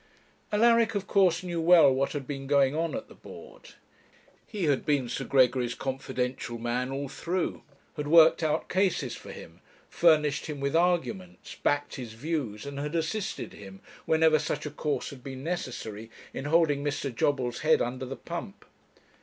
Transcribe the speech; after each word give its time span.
Alaric, 0.51 0.95
of 0.95 1.05
course, 1.05 1.43
knew 1.43 1.61
well 1.61 1.93
what 1.93 2.13
had 2.13 2.25
been 2.25 2.47
going 2.47 2.75
on 2.75 2.95
at 2.95 3.07
the 3.07 3.13
Board. 3.13 3.75
He 4.47 4.63
had 4.63 4.83
been 4.83 5.07
Sir 5.07 5.25
Gregory's 5.25 5.75
confidential 5.75 6.57
man 6.57 6.89
all 6.91 7.07
through; 7.07 7.61
had 7.97 8.07
worked 8.07 8.41
out 8.41 8.67
cases 8.67 9.15
for 9.15 9.31
him, 9.31 9.61
furnished 9.91 10.47
him 10.47 10.59
with 10.59 10.75
arguments, 10.75 11.53
backed 11.53 11.97
his 11.97 12.13
views, 12.13 12.65
and 12.65 12.79
had 12.79 12.95
assisted 12.95 13.53
him, 13.53 13.79
whenever 14.07 14.39
such 14.39 14.65
a 14.65 14.71
course 14.71 15.11
had 15.11 15.23
been 15.23 15.43
necessary, 15.43 16.09
in 16.33 16.45
holding 16.45 16.83
Mr. 16.83 17.13
Jobbles' 17.15 17.59
head 17.59 17.79
under 17.79 18.07
the 18.07 18.15
pump. 18.15 18.65